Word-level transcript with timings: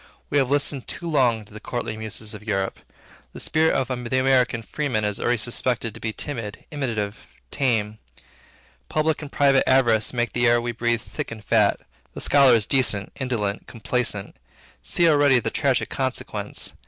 We 0.31 0.39
have 0.39 0.49
listened 0.49 0.87
too 0.87 1.07
long 1.07 1.45
to 1.45 1.53
the 1.53 1.59
courtly 1.59 1.95
muses 1.95 2.33
of 2.33 2.41
Europe. 2.43 2.79
The 3.33 3.39
spirit 3.39 3.75
of 3.75 3.89
the 3.89 4.17
American 4.19 4.63
freeman 4.63 5.03
is 5.03 5.19
already 5.19 5.37
suspected 5.37 5.93
to 5.93 5.99
be 5.99 6.11
timid, 6.11 6.65
imitative, 6.71 7.27
tame. 7.51 7.99
Public 8.89 9.21
and 9.21 9.31
private 9.31 9.63
avarice 9.69 10.11
make 10.11 10.33
the 10.33 10.47
air 10.47 10.59
we 10.59 10.71
breathe 10.71 11.01
thick 11.01 11.29
and 11.29 11.45
fat. 11.45 11.81
The 12.15 12.21
scholar 12.21 12.55
is 12.55 12.65
decent, 12.65 13.11
indolent, 13.19 13.67
complaisant. 13.67 14.37
See 14.81 15.07
already 15.07 15.39
the 15.39 15.51
tragic 15.51 15.89
consequence. 15.89 16.73